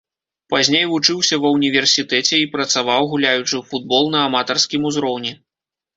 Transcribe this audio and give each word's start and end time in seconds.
Пазней 0.53 0.85
вучыўся 0.93 1.35
ва 1.43 1.51
ўніверсітэце 1.57 2.35
і 2.43 2.49
працаваў, 2.55 3.01
гуляючы 3.15 3.51
ў 3.57 3.63
футбол 3.75 4.03
на 4.17 4.29
аматарскім 4.31 4.81
узроўні. 4.93 5.31